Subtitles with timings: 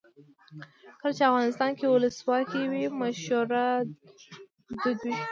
[0.99, 3.65] کله چې افغانستان کې ولسواکي وي مشوره
[4.81, 5.15] دود وي.